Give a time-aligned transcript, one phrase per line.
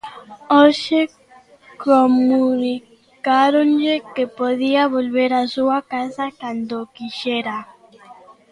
[0.55, 0.99] Hoxe
[1.87, 7.57] comunicáronlle que podía volver á súa casa cando quixera.